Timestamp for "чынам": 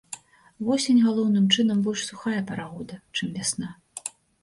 1.53-1.85